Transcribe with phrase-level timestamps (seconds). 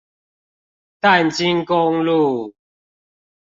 [0.99, 2.55] 淡金公路